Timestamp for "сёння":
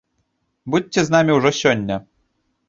1.61-2.01